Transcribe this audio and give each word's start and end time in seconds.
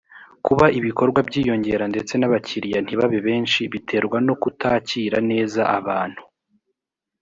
kuba 0.45 0.65
ibikorwa 0.79 1.19
byiyongera 1.27 1.85
ndetse 1.91 2.13
n’abakiriya 2.17 2.79
ntibabe 2.81 3.19
benshi 3.27 3.61
biterwa 3.73 4.17
no 4.27 4.33
kutakira 4.41 5.17
neza 5.31 5.61
abantu 5.77 6.21